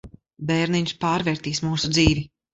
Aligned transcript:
Bērniņš 0.51 0.95
pārvērtīs 1.03 1.63
mūsu 1.69 1.93
dzīvi. 1.95 2.27